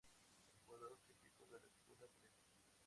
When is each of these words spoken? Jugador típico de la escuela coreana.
Jugador 0.65 0.97
típico 1.05 1.45
de 1.45 1.59
la 1.59 1.67
escuela 1.67 2.07
coreana. 2.19 2.49